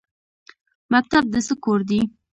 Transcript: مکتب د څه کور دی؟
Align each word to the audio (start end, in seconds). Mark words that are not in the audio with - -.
مکتب 0.91 1.23
د 1.33 1.35
څه 1.47 1.53
کور 1.63 1.79
دی؟ 1.89 1.99